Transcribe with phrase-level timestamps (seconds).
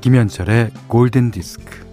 [0.00, 1.90] 김현철의 골든 디스크.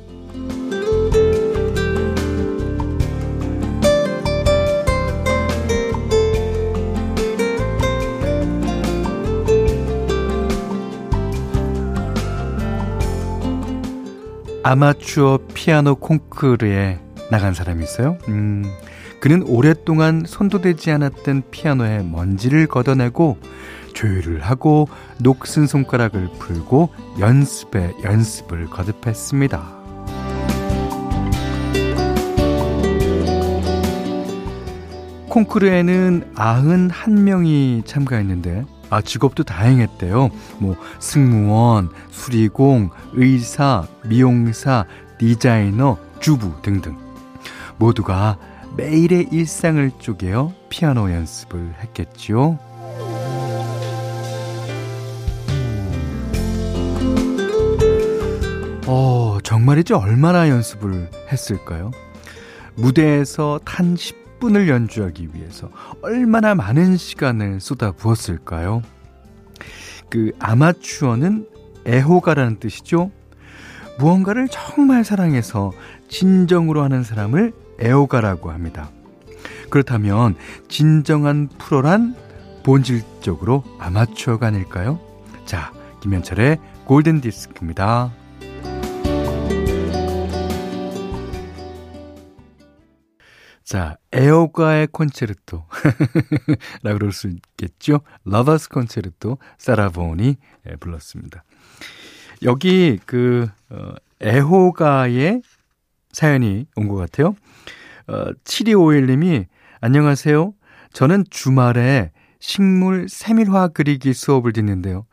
[14.63, 18.17] 아마추어 피아노 콩쿠르에 나간 사람이 있어요.
[18.27, 18.65] 음,
[19.19, 23.37] 그는 오랫동안 손도 대지 않았던 피아노에 먼지를 걷어내고
[23.97, 24.87] 조율을 하고
[25.17, 29.75] 녹슨 손가락을 풀고 연습에 연습을 거듭했습니다.
[35.29, 40.29] 콩쿠르에는 91명이 참가했는데 아, 직업도 다양했대요.
[40.59, 44.85] 뭐, 승무원, 수리공, 의사, 미용사,
[45.17, 46.97] 디자이너, 주부 등등.
[47.77, 48.37] 모두가
[48.77, 52.59] 매일의 일상을 쪼개어 피아노 연습을 했겠지요.
[58.89, 59.97] 어, 정말이죠.
[59.97, 61.91] 얼마나 연습을 했을까요?
[62.75, 65.69] 무대에서 탄 10분을 연주하기 위해서
[66.01, 68.81] 얼마나 많은 시간을 쏟아 부었을까요?
[70.09, 71.49] 그 아마추어는
[71.85, 73.11] 애호가라는 뜻이죠.
[73.99, 75.73] 무언가를 정말 사랑해서
[76.07, 78.89] 진정으로 하는 사람을 애호가라고 합니다.
[79.69, 80.35] 그렇다면
[80.69, 82.15] 진정한 프로란
[82.63, 84.99] 본질적으로 아마추어가 아닐까요?
[85.45, 88.11] 자, 김현철의 골든 디스크입니다.
[93.67, 95.65] 자, 애호가의 콘체르토.
[96.83, 97.99] 라고 그럴 수 있겠죠?
[98.23, 100.37] Lover's Concerto 사라 본이
[100.69, 101.43] 예, 불렀습니다.
[102.43, 105.41] 여기 그, 어, 애호가의
[106.13, 107.35] 사연이 온 것 같아요.
[108.07, 109.47] 어, 7251님이
[109.81, 110.53] 안녕하세요.
[110.93, 115.05] 저는 주말에 식물 세밀화 그리기 수업을 듣는데요.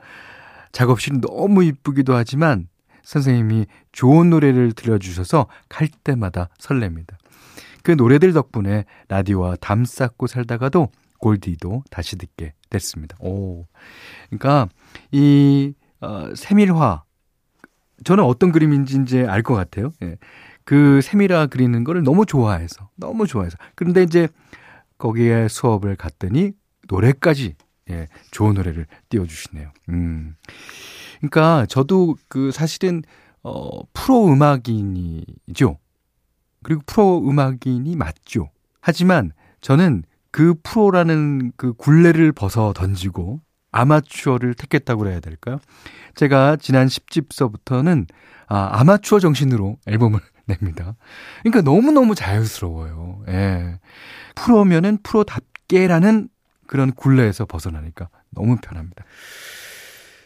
[0.70, 2.69] 작업실이 너무 이쁘기도 하지만
[3.03, 7.16] 선생님이 좋은 노래를 들려주셔서 갈 때마다 설렙니다.
[7.84, 13.16] 그 노래들 덕분에 라디오와 담 쌓고 살다가도 골디도 다시 듣게 됐습니다.
[13.20, 13.66] 오.
[14.30, 14.68] 그러니까
[15.12, 17.04] 이 어, 세밀화
[18.04, 19.92] 저는 어떤 그림인지 이제 알 것 같아요.
[20.02, 20.16] 예.
[20.64, 24.28] 그 세밀화 그리는 거를 너무 좋아해서 너무 좋아해서 그런데 이제
[24.98, 26.52] 거기에 수업을 갔더니
[26.88, 27.54] 노래까지
[27.90, 29.70] 예, 좋은 노래를 띄워주시네요.
[29.90, 30.36] 음.
[31.18, 33.02] 그러니까 저도 그 사실은
[33.42, 35.78] 어 프로 음악인이죠.
[36.64, 38.50] 그리고 프로 음악인이 맞죠.
[38.80, 40.02] 하지만 저는
[40.32, 45.58] 그 프로라는 그 굴레를 벗어 던지고 아마추어를 택했다고 그래야 될까요?
[46.14, 48.06] 제가 지난 10집서부터는
[48.48, 50.97] 아, 아마추어 정신으로 앨범을 냅니다.
[51.42, 53.25] 그러니까 너무너무 자유스러워요.
[53.28, 53.78] 예.
[54.34, 56.28] 프로면은 프로답게라는
[56.66, 59.04] 그런 굴레에서 벗어나니까 너무 편합니다.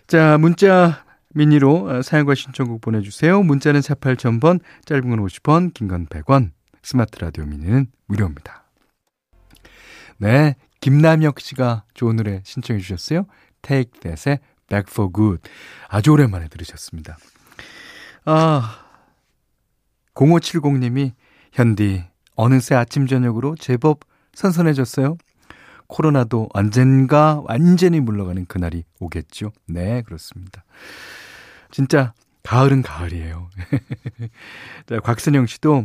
[0.07, 1.05] 자, 문자
[1.39, 3.43] 미니로 어, 사연과 신청곡 보내주세요.
[3.43, 6.51] 문자는 48,000번, 짧은 건 50원, 긴 건 100원,
[6.83, 8.65] 스마트 라디오 미니는 무료입니다.
[10.19, 13.27] 네, 김남혁 씨가 좋은 노래 신청해 주셨어요.
[13.63, 15.43] Take That의 Back for Good.
[15.89, 17.17] 아주 오랜만에 들으셨습니다.
[18.25, 18.85] 아,
[20.15, 21.13] 0570님이
[21.53, 24.01] 현디 어느새 아침 저녁으로 제법
[24.35, 25.17] 선선해졌어요.
[25.87, 29.53] 코로나도 언젠가 완전히 물러가는 그날이 오겠죠.
[29.69, 30.65] 네, 그렇습니다.
[31.71, 32.13] 진짜
[32.43, 33.51] 가을은 가을이에요.
[34.87, 35.85] 자, 곽선영 씨도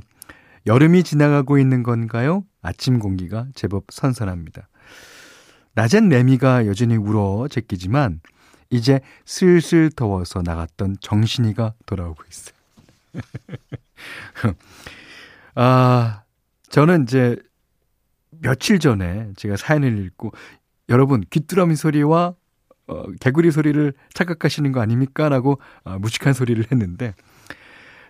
[0.65, 2.45] 여름이 지나가고 있는 건가요?
[2.61, 4.69] 아침 공기가 제법 선선합니다.
[5.73, 8.21] 낮엔 매미가 여전히 울어 제끼지만
[8.69, 12.55] 이제 슬슬 더워서 나갔던 정신이가 돌아오고 있어요.
[15.55, 16.23] 아,
[16.69, 17.35] 저는 이제
[18.39, 20.31] 며칠 전에 제가 사연을 읽고
[20.89, 22.35] 여러분 귀뚜라미 소리와
[22.87, 25.29] 어, 개구리 소리를 착각하시는 거 아닙니까?
[25.29, 27.13] 라고 어, 무식한 소리를 했는데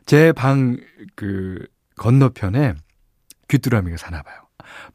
[0.06, 0.78] 제 방
[1.16, 1.66] 그
[1.96, 2.74] 건너편에
[3.48, 4.36] 귀뚜라미가 사나 봐요.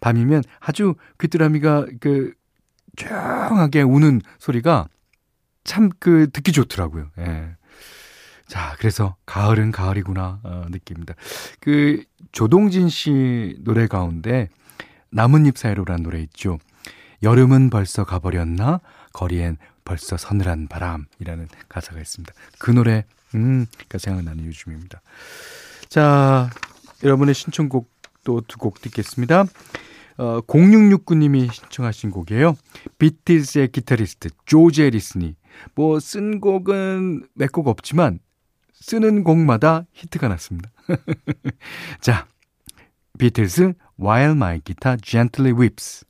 [0.00, 2.32] 밤이면 아주 귀뚜라미가 그
[2.96, 4.88] 조용하게 우는 소리가
[5.64, 7.10] 참 그 듣기 좋더라고요.
[7.18, 7.56] 예.
[8.48, 11.14] 자, 그래서 가을은 가을이구나 어, 느낍니다.
[11.60, 12.02] 그
[12.32, 14.48] 조동진 씨 노래 가운데
[15.10, 16.58] 나뭇잎 사이로라는 노래 있죠.
[17.22, 18.80] 여름은 벌써 가버렸나?
[19.12, 22.32] 거리엔 벌써 서늘한 바람이라는 가사가 있습니다.
[22.58, 23.04] 그 노래,
[23.34, 25.00] 음, 그 생각나는 요즘입니다.
[25.88, 26.50] 자,
[27.02, 27.90] 여러분의 신청곡
[28.24, 29.44] 또 두 곡 듣겠습니다.
[30.18, 32.56] 어, 0669님이 신청하신 곡이에요.
[32.98, 35.34] 비틀스의 기타리스트 조지 해리슨이
[35.74, 38.18] 뭐 쓴 곡은 몇 곡 없지만
[38.74, 40.70] 쓰는 곡마다 히트가 났습니다.
[42.00, 42.26] 자,
[43.18, 46.04] 비틀스 While My Guitar Gently Weeps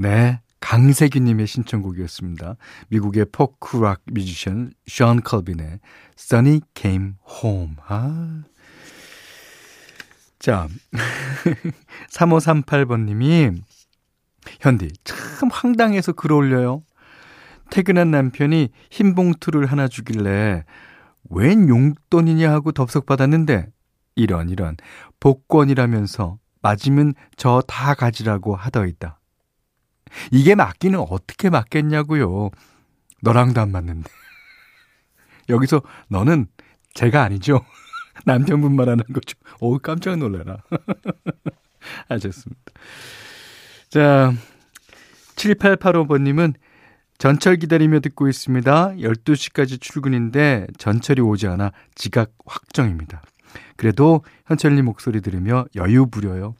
[0.00, 2.54] 네, 강세기님의 신청곡이었습니다.
[2.88, 5.80] 미국의 포크락 뮤지션 숀 콜빈의
[6.16, 7.74] Sunny Came Home.
[7.86, 8.42] 아.
[10.38, 10.68] 자,
[12.12, 13.60] 3538번님이
[14.60, 16.84] 현디 참 황당해서 글 올려요.
[17.70, 20.64] 퇴근한 남편이 흰 봉투를 하나 주길래
[21.28, 23.66] 웬 용돈이냐 하고 덥석 받았는데
[24.14, 24.76] 이런 이런
[25.20, 29.17] 복권이라면서 맞으면 저 다 가지라고 하더이다.
[30.30, 32.50] 이게 맞기는 어떻게 맞겠냐고요.
[33.22, 34.10] 너랑도 안 맞는데.
[35.48, 36.46] 여기서 너는
[36.94, 37.64] 제가 아니죠.
[38.24, 39.38] 남편분 말하는 거죠.
[39.60, 40.58] 오, 깜짝 놀래라.
[42.08, 42.62] 하셨습니다.
[43.88, 44.32] 자,
[45.36, 46.54] 7885번님은
[47.18, 48.90] 전철 기다리며 듣고 있습니다.
[48.90, 53.22] 12시까지 출근인데 전철이 오지 않아 지각 확정입니다.
[53.76, 56.54] 그래도 현철님 목소리 들으며 여유 부려요.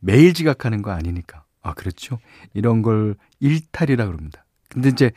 [0.00, 1.43] 매일 지각하는 거 아니니까.
[1.64, 2.20] 아, 그렇죠.
[2.52, 4.44] 이런 걸 일탈이라 그럽니다.
[4.68, 5.10] 근데 이제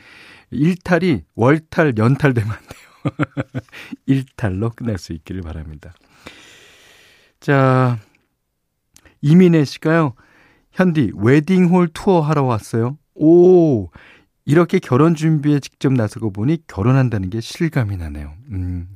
[0.50, 3.62] 일탈이 월탈, 연탈 되면 안 돼요.
[4.08, 5.94] 일탈로 끝날 수 있기를 바랍니다.
[7.40, 8.00] 자,
[9.22, 10.14] 이민혜 씨가요.
[10.72, 12.98] 현디 웨딩홀 투어 하러 왔어요.
[13.14, 13.90] 오,
[14.46, 18.34] 이렇게 결혼 준비에 직접 나서고 보니 결혼한다는 게 실감이 나네요.
[18.52, 18.88] 음.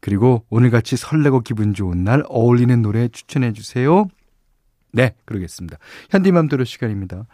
[0.00, 4.08] 그리고 오늘같이 설레고 기분 좋은 날 어울리는 노래 추천해 주세요.
[4.96, 5.76] 네, 그러겠습니다.
[6.08, 7.26] 현디맘대로 시간입니다.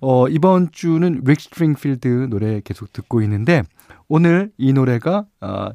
[0.00, 3.62] 어, 이번 주는 릭 스프링필드 노래 계속 듣고 있는데
[4.08, 5.68] 오늘 이 노래가 어,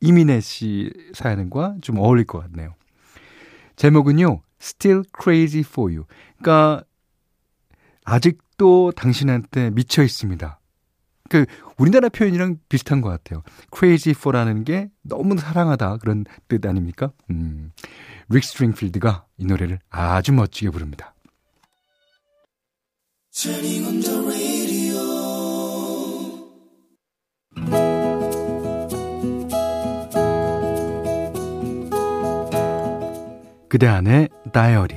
[0.00, 2.74] 이민혜 씨 사연과 좀 어울릴 것 같네요.
[3.74, 4.42] 제목은요.
[4.62, 6.06] Still Crazy for You.
[6.38, 6.84] 그러니까
[8.04, 10.60] 아직도 당신한테 미쳐 있습니다.
[11.28, 11.44] 그
[11.76, 13.42] 우리나라 표현이랑 비슷한 것 같아요.
[13.76, 17.10] crazy for라는 게 너무 사랑하다 그런 뜻 아닙니까?
[17.30, 17.72] 음.
[18.28, 21.14] 릭 스트링필드가 이 노래를 아주 멋지게 부릅니다.
[33.68, 34.94] 그대 안의 다이어리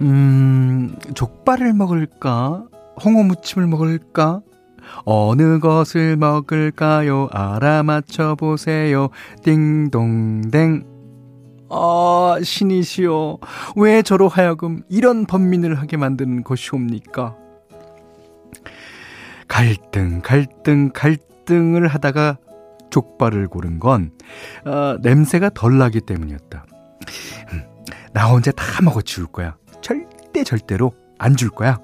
[0.00, 2.66] 음, 족발을 먹을까?
[3.04, 4.42] 홍어무침을 먹을까?
[5.04, 7.28] 어느 것을 먹을까요?
[7.32, 9.08] 알아맞혀 보세요.
[9.42, 10.84] 띵동댕.
[11.70, 13.38] 아, 신이시여.
[13.76, 17.36] 왜 저로 하여금 이런 번민을 하게 만드는 것이옵니까?
[19.48, 22.38] 갈등, 갈등, 갈등을 하다가
[22.90, 24.12] 족발을 고른 건,
[24.64, 26.64] 어, 냄새가 덜 나기 때문이었다.
[27.52, 27.62] 음,
[28.12, 29.56] 나 혼자 다 먹어 치울 거야.
[29.80, 31.78] 절대 절대로 안 줄 거야.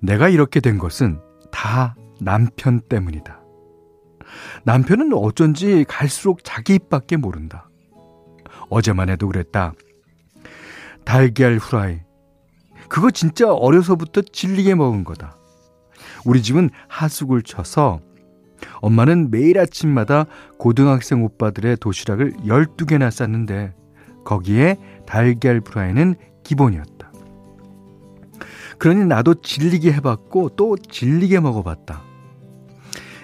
[0.00, 3.40] 내가 이렇게 된 것은 다 남편 때문이다.
[4.64, 7.68] 남편은 어쩐지 갈수록 자기 입밖에 모른다.
[8.68, 9.72] 어제만 해도 그랬다.
[11.04, 12.00] 달걀 후라이.
[12.88, 15.36] 그거 진짜 어려서부터 질리게 먹은 거다.
[16.24, 18.00] 우리 집은 하숙을 쳐서
[18.80, 20.26] 엄마는 매일 아침마다
[20.58, 23.74] 고등학생 오빠들의 도시락을 12개나 쌌는데
[24.24, 26.97] 거기에 달걀 프라이는 기본이었다.
[28.78, 32.02] 그러니 나도 질리게 해봤고 또 질리게 먹어봤다.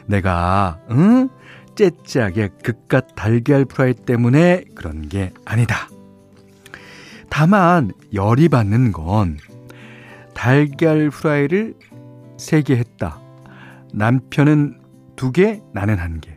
[0.06, 1.28] 내가 응?
[1.74, 5.88] 째째하게 그깟 달걀 프라이 때문에 그런 게 아니다.
[7.28, 9.38] 다만 열이 받는 건
[10.34, 11.74] 달걀 프라이를
[12.36, 13.20] 세개 했다.
[13.92, 14.80] 남편은
[15.16, 16.36] 두 개, 나는 한 개.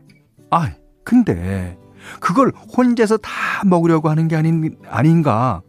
[0.50, 0.72] 아,
[1.04, 1.78] 근데
[2.20, 3.32] 그걸 혼자서 다
[3.66, 5.62] 먹으려고 하는 게 아닌 아닌가?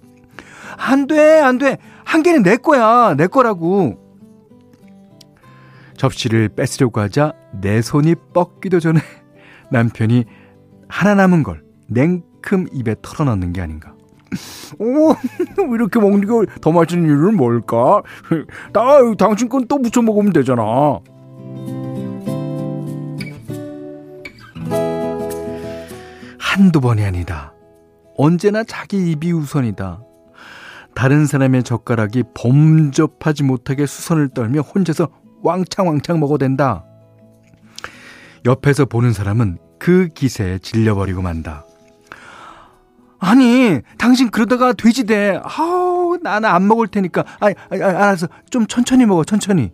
[0.77, 1.79] 안 돼, 안 돼.
[2.05, 3.15] 한 개는 내 거야.
[3.17, 3.99] 내 거라고.
[5.97, 9.01] 접시를 뺏으려고 하자 내 손이 뻗기도 전에
[9.73, 10.25] 남편이
[10.89, 13.95] 하나 남은 걸 냉큼 입에 털어넣는 게 아닌가.
[14.79, 15.15] 오,
[15.75, 18.03] 이렇게 먹는 게 더 맛있는 이유는 뭘까?
[18.73, 20.63] 나 당신 건또 무쳐 먹으면 되잖아.
[26.39, 27.53] 한두 번이 아니다.
[28.17, 30.01] 언제나 자기 입이 우선이다.
[30.99, 35.09] 다른 사람의 젓가락이 범접하지 못하게 수선을 떨며 혼자서
[35.45, 36.85] 왕창왕창 먹어댄다.
[38.45, 41.65] 옆에서 보는 사람은 그 기세에 질려버리고 만다.
[43.21, 45.41] 아니, 당신 그러다가 돼지 돼.
[45.45, 47.25] 아우, 나는 안 먹을 테니까.
[47.39, 49.71] 아, 아, 아, 알아서 좀 천천히 먹어, 천천히.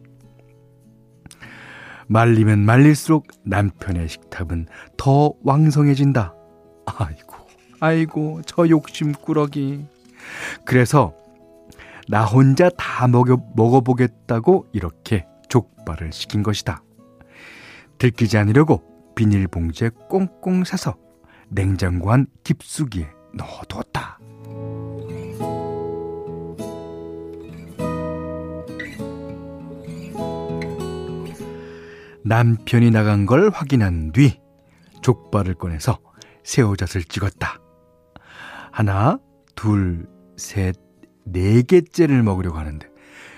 [2.07, 4.67] 말리면 말릴수록 남편의 식탁은
[4.99, 6.35] 더 왕성해진다.
[6.85, 7.35] 아이고,
[7.81, 9.94] 아이고, 저 욕심꾸러기.
[10.65, 11.15] 그래서
[12.09, 16.83] 나 혼자 다 먹여, 먹어보겠다고 이렇게 족발을 시킨 것이다.
[17.99, 18.83] 들키지 않으려고
[19.15, 20.97] 비닐봉지에 꽁꽁 싸서
[21.49, 24.19] 냉장고 안 깊숙이에 넣어뒀다.
[32.27, 34.41] 남편이 나간 걸 확인한 뒤
[35.03, 35.99] 족발을 꺼내서
[36.43, 37.59] 새우젓을 찍었다.
[38.73, 39.19] 하나,
[39.55, 40.77] 둘, 셋,
[41.25, 42.87] 네 개째를 먹으려고 하는데,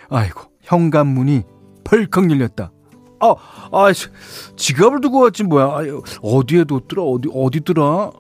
[0.08, 1.44] 아이고, 현관문이
[1.84, 2.72] 펄컥 열렸다.
[3.20, 3.34] 아,
[3.72, 3.92] 아,
[4.56, 5.76] 지갑을 두고 왔지 뭐야.
[5.76, 7.02] 아유, 어디에 뒀더라?
[7.02, 8.10] 어디 어디더라?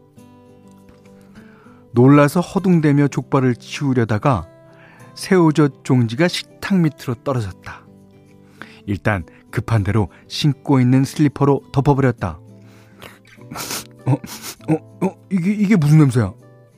[1.92, 4.46] 놀라서 허둥대며 족발을 치우려다가
[5.14, 7.86] 새우젓 종지가 식탁 밑으로 떨어졌다.
[8.86, 12.38] 일단 급한 대로 신고 있는 슬리퍼로 덮어버렸다.
[14.06, 16.32] 어, 어, 어, 이게, 이게 무슨 냄새야?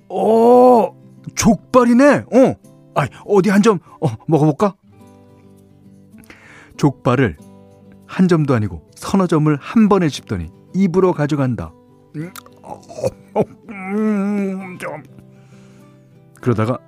[0.09, 0.98] 어,
[1.39, 2.25] 족발이네?
[2.33, 2.55] 어,
[2.97, 4.75] 아, 어디 한 점, 어, 먹어볼까?
[6.77, 7.37] 족발을
[8.07, 11.73] 한 점도 아니고 서너 점을 한 번에 씹더니 입으로 가져간다.
[16.41, 16.79] 그러다가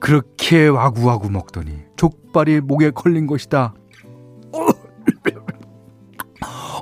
[0.00, 3.74] 그렇게 와구와구 먹더니 족발이 목에 걸린 것이다.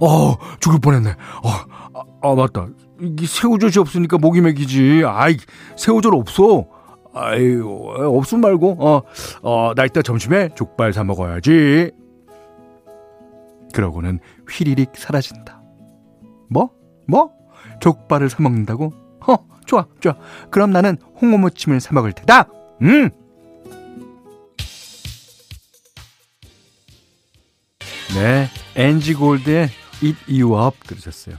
[0.03, 1.11] 어, 죽을 뻔했네.
[1.11, 1.49] 어,
[1.95, 2.69] 아, 아 맞다.
[3.01, 5.03] 이 새우젓이 없으니까 목이 맥이지.
[5.07, 5.37] 아이,
[5.77, 6.67] 새우젓 없어.
[7.13, 9.03] 아유, 없음 말고, 어,
[9.43, 11.91] 어, 나 이따 점심에 족발 사 먹어야지.
[13.73, 15.63] 그러고는 휘리릭 사라진다.
[16.49, 16.71] 뭐?
[17.09, 17.33] 뭐?
[17.81, 18.93] 족발을 사 먹는다고?
[19.27, 20.15] 허, 좋아, 좋아.
[20.51, 22.49] 그럼 나는 홍어무침을 사 먹을 테다.
[22.83, 23.11] 음!
[28.15, 29.69] 네, 엔지 골드의
[30.03, 31.37] Eat You Up 들으셨어요.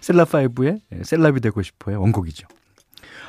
[0.00, 2.00] 셀라5의 셀럽이 되고 싶어요.
[2.00, 2.46] 원곡이죠.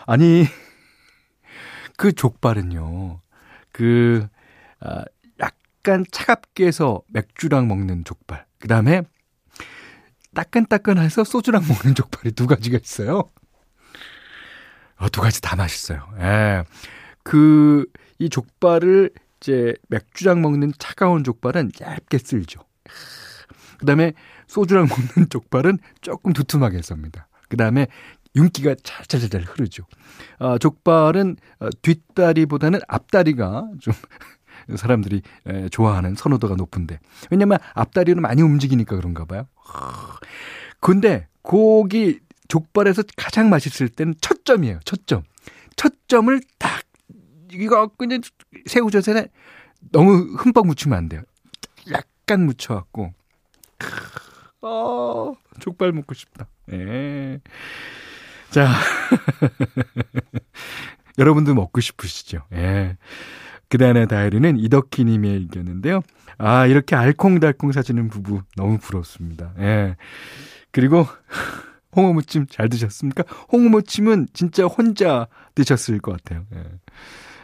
[0.05, 0.45] 아니,
[1.97, 3.21] 그 족발은요,
[3.71, 4.27] 그,
[4.79, 5.03] 아,
[5.39, 8.45] 약간 차갑게 해서 맥주랑 먹는 족발.
[8.59, 9.03] 그 다음에
[10.33, 13.23] 따끈따끈해서 소주랑 먹는 족발이 두 가지가 있어요.
[14.97, 16.07] 어, 두 가지 다 맛있어요.
[16.19, 16.63] 예.
[17.23, 17.85] 그,
[18.19, 22.61] 이 족발을 이제 맥주랑 먹는 차가운 족발은 얇게 쓸죠.
[23.79, 24.13] 그 다음에
[24.47, 27.27] 소주랑 먹는 족발은 조금 두툼하게 썹니다.
[27.47, 27.87] 그 다음에
[28.35, 29.85] 윤기가 잘잘잘 흐르죠.
[30.37, 33.93] 아, 족발은 어, 뒷다리보다는 앞다리가 좀
[34.75, 36.99] 사람들이 에, 좋아하는 선호도가 높은데
[37.31, 39.47] 왜냐면 앞다리는 많이 움직이니까 그런가 봐요.
[40.79, 42.19] 근데 고기
[42.49, 44.79] 족발에서 가장 맛있을 때는 첫 점이에요.
[44.85, 45.23] 첫 점.
[45.75, 46.83] 첫 점을 딱
[47.51, 48.21] 이거 그냥
[48.65, 49.29] 새우젓에
[49.91, 51.21] 너무 흠뻑 묻히면 안 돼요.
[51.91, 53.13] 약간 묻혀갖고
[54.61, 56.47] 어, 족발 먹고 싶다.
[56.71, 57.39] 예.
[58.49, 58.67] 자.
[61.17, 62.43] 여러분도 먹고 싶으시죠?
[62.53, 62.97] 예.
[63.69, 66.01] 그다음에 다이리는 이덕희 님의 의견인데요.
[66.37, 69.53] 아, 이렇게 알콩달콩 사시는 부부 너무 부럽습니다.
[69.59, 69.95] 예.
[70.71, 71.05] 그리고,
[71.95, 73.23] 홍어무침 잘 드셨습니까?
[73.51, 76.45] 홍어무침은 진짜 혼자 드셨을 것 같아요.
[76.55, 76.63] 예.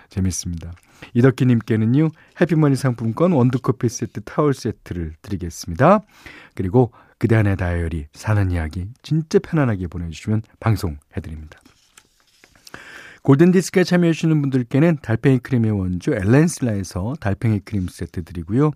[0.10, 0.72] 재밌습니다.
[1.14, 2.10] 이덕기님께는요,
[2.42, 6.02] 해피머니 상품권 원두커피 세트 타월 세트를 드리겠습니다.
[6.54, 11.60] 그리고 그대 안의 다이어리 사는 이야기 진짜 편안하게 보내주시면 방송해드립니다.
[13.26, 18.70] 골든디스크에 참여해주시는 분들께는 달팽이 크림의 원조 엘렌슬라에서 달팽이 크림 세트 드리고요.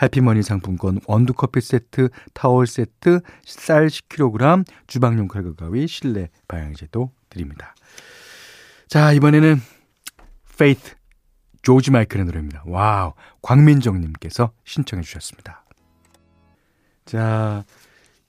[0.00, 7.74] 해피머니 상품권 원두커피 세트, 타월 세트, 쌀 10kg, 주방용 칼과 가위, 실내 방향제도 드립니다.
[8.88, 9.60] 자, 이번에는
[10.58, 10.94] Faith
[11.62, 12.62] 조지 마이클의 노래입니다.
[12.66, 13.12] 와우.
[13.42, 15.64] 광민정님께서 신청해 주셨습니다.
[17.04, 17.64] 자,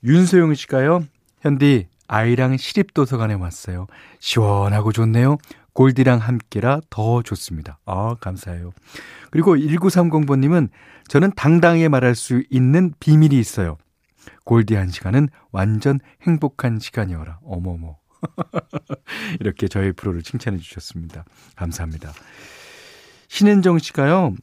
[0.04, 1.04] 윤소영 씨가요.
[1.40, 3.86] 현디, 아이랑 시립도서관에 왔어요.
[4.20, 5.38] 시원하고 좋네요.
[5.72, 7.78] 골디랑 함께라 더 좋습니다.
[7.86, 8.72] 아, 감사해요.
[9.30, 10.68] 그리고 1930번님은
[11.08, 13.78] 저는 당당히 말할 수 있는 비밀이 있어요.
[14.44, 17.40] 골디 한 시간은 완전 행복한 시간이어라.
[17.44, 17.96] 어머머.
[19.40, 21.24] 이렇게 저희 프로를 칭찬해 주셨습니다.
[21.56, 22.12] 감사합니다.
[23.32, 24.34] 신은정 씨가요.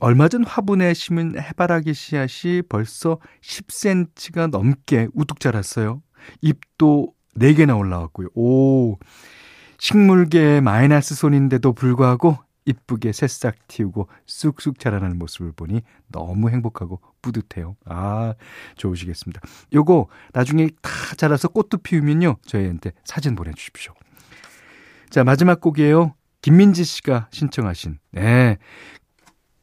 [0.00, 6.02] 얼마 전 화분에 심은 해바라기 씨앗이 벌써 10cm가 넘게 우뚝 자랐어요.
[6.42, 8.28] 잎도 4개나 올라왔고요.
[8.34, 8.98] 오,
[9.78, 12.36] 식물계의 마이너스 손인데도 불구하고
[12.66, 17.76] 이쁘게 새싹 틔우고 쑥쑥 자라나는 모습을 보니 너무 행복하고 뿌듯해요.
[17.86, 18.34] 아,
[18.76, 19.40] 좋으시겠습니다.
[19.72, 22.36] 요거 나중에 다 자라서 꽃도 피우면요.
[22.44, 23.94] 저희한테 사진 보내주십시오.
[25.08, 26.14] 자, 마지막 곡이에요.
[26.44, 28.58] 김민지 씨가 신청하신, 네.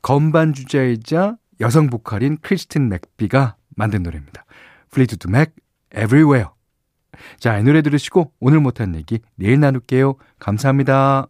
[0.02, 4.46] 건반 주자이자 여성 보컬인 크리스틴 맥비가 만든 노래입니다.
[4.90, 5.54] 플리트우드 맥,
[5.96, 6.50] Everywhere.
[7.38, 10.16] 자, 이 노래 들으시고 오늘 못한 얘기 내일 나눌게요.
[10.40, 11.28] 감사합니다.